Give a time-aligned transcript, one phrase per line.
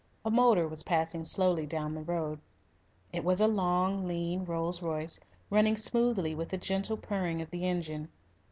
[0.25, 2.39] A motor was passing slowly down the road.
[3.13, 5.19] It was a long, lean Rolls Royce,
[5.51, 8.09] running smoothly with a gentle purring of the engine.